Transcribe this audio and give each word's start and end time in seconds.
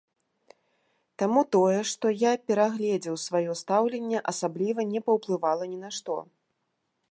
Таму 1.21 1.41
тое, 1.55 1.75
што 1.91 2.05
я 2.21 2.31
перагледзеў 2.51 3.15
сваё 3.25 3.51
стаўленне, 3.61 4.17
асабліва 4.33 4.89
не 4.95 4.99
паўплывала 5.11 5.63
ні 5.75 5.79
на 5.85 5.89
што. 5.99 6.15